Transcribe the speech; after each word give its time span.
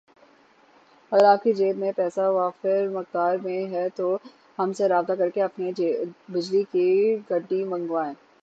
اگر 1.11 1.25
آپ 1.25 1.43
کی 1.43 1.53
جیب 1.53 1.77
میں 1.77 1.91
پیسہ 1.91 2.21
وافر 2.29 2.87
مقدار 2.93 3.37
میں 3.43 3.59
ھے 3.71 3.87
تو 3.95 4.15
ہم 4.59 4.73
سے 4.73 4.87
رابطہ 4.87 5.13
کرکے 5.13 5.41
اپنی 5.41 5.71
لئے 5.77 5.93
بجلی 6.29 6.63
کی 6.71 6.89
گڈی 7.31 7.63
منگوائیں 7.65 8.13